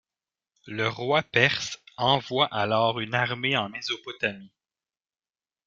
[0.65, 4.49] Le roi perse envoie alors une armée en Mésopotamie.